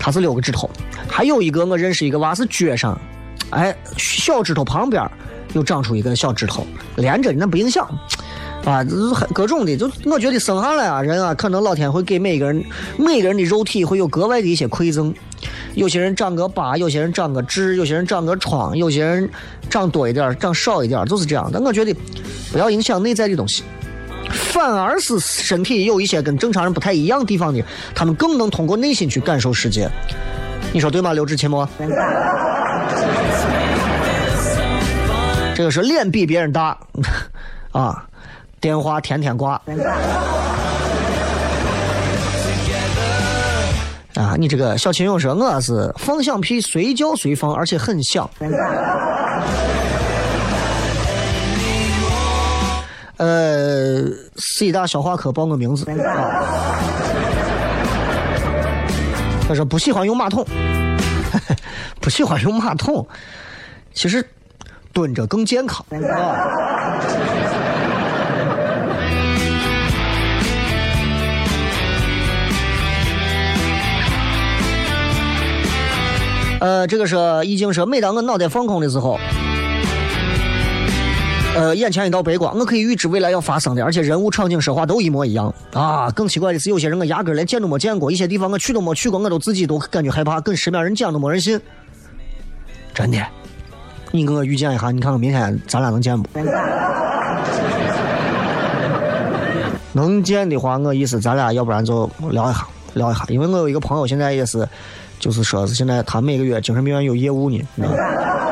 [0.00, 0.68] 他是六个指头。
[1.08, 3.00] 还有一个我认识一个娃是脚上，
[3.50, 5.08] 哎，小指头旁边
[5.52, 6.66] 又长出一个小指头，
[6.96, 7.88] 连着的那不影响。
[8.64, 8.84] 啊，
[9.32, 12.60] 各种的，就我觉得生下来啊，人啊，可能老天会给每个人
[12.98, 15.14] 每个人的肉体会有格外的一些馈赠。
[15.76, 19.30] 有些人长个疤，有些人长个痣，有些人长个疮，有些人
[19.70, 21.48] 长多一点，长少一点，就是这样。
[21.52, 21.94] 但我觉得
[22.52, 23.62] 不要影响内在的东西，
[24.30, 29.90] 反而是身体有一些跟正常人不太一样地方的，他们更能通过内心去感受世界。
[30.72, 31.68] 你说对吗，刘志清吗？
[35.54, 36.78] 这个是脸比别人大
[37.72, 38.04] 啊，
[38.60, 39.60] 电话天天挂。
[44.14, 48.28] 啊，你这个小秦勇说我是放响屁，随叫随放，而且很响。
[53.20, 54.02] 呃，
[54.36, 55.84] 四大消化科报个名字。
[59.46, 60.42] 他说不喜欢用马桶，
[62.00, 63.06] 不喜欢用马桶，
[63.92, 64.26] 其实
[64.94, 65.84] 蹲着更健康。
[76.60, 79.18] 呃，这个是已经说每当我脑袋放空的时候，
[81.56, 86.10] 呃，眼前一道白光，我可以预知未来要发生的，而且人物、场景、说话都一模一样啊！
[86.12, 91.60] 更奇怪的是，有些人我压根连见都没见过，一些地方我去都没去过，我都自己都感觉害怕，跟身边人讲都没人信。
[92.94, 93.18] 真的，
[94.10, 96.28] 你跟我预见一下，你看看明天咱俩能见不？
[99.92, 104.66] 能见的话，我意思咱俩要不然就聊一下，聊一下，因为我有一个朋友现在也是，
[105.18, 108.49] 就是说是现在他每个月精神病院有业务呢，你知道吗？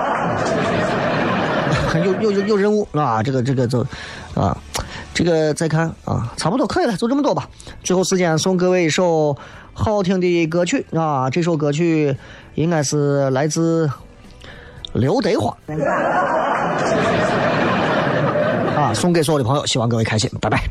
[2.04, 3.86] 有有有有任务啊，这个这个就
[4.34, 4.56] 啊，
[5.14, 7.48] 这个再看啊，差不多可以了，就这么多吧。
[7.82, 9.36] 最后时间送各位一首
[9.72, 12.16] 好听的歌曲啊，这首歌曲
[12.54, 13.90] 应该是来自
[14.92, 15.56] 刘德华
[18.76, 20.62] 啊，送给所有的朋友，希望各位开心，拜拜。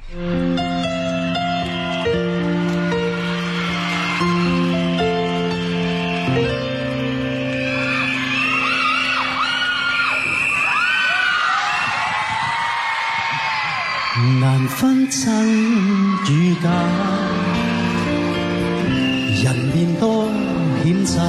[14.20, 15.48] 难分真
[16.28, 16.70] 與假，
[19.44, 20.26] 人面多
[20.84, 21.22] 險詐，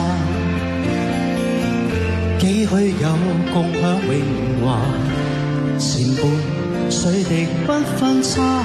[2.38, 2.70] 幾許
[3.02, 3.08] 有
[3.52, 4.24] 共享榮
[4.64, 4.80] 華，
[5.78, 6.22] 前伴
[6.90, 8.64] 水滴不分差，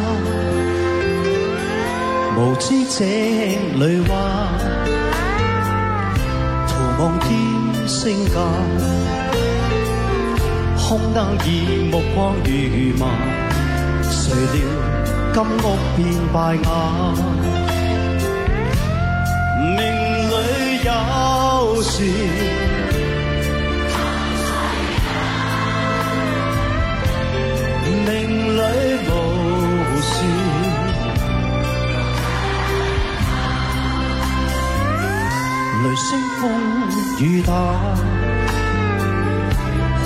[2.37, 3.03] 無知這
[3.77, 4.13] 裏話，
[6.69, 7.29] 徒望天
[7.89, 8.37] 升價，
[10.79, 13.32] 空燈以目光如麻。
[14.13, 14.55] 誰料
[15.33, 15.65] 金屋
[15.97, 15.99] 變
[16.31, 16.35] 敗
[16.65, 16.69] 瓦，
[19.59, 19.77] 命
[20.29, 20.33] 里
[20.85, 20.87] 有
[21.81, 21.97] 時，
[28.05, 28.07] 命
[28.55, 28.59] 裏
[29.09, 29.11] 無
[29.99, 30.13] 時，
[35.83, 36.07] 雷聲
[36.37, 36.41] 風
[37.19, 37.51] 雨打，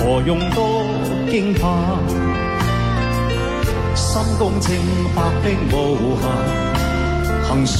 [0.22, 0.56] 用多
[1.28, 1.66] 驚怕？
[4.24, 4.74] 心共情，
[5.14, 6.24] 百般无限
[7.44, 7.76] 行船，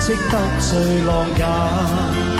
[0.00, 2.37] 积得醉落日。